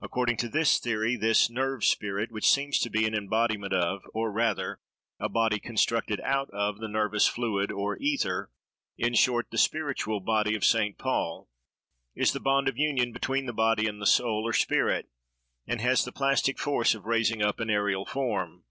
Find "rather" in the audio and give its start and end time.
4.30-4.78